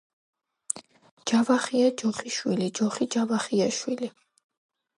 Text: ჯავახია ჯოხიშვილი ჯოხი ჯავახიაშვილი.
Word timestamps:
ჯავახია 1.31 1.91
ჯოხიშვილი 2.03 2.71
ჯოხი 2.81 3.09
ჯავახიაშვილი. 3.17 4.13